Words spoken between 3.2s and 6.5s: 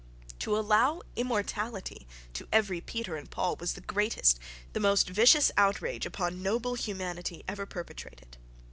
Paul was the greatest, the most vicious outrage upon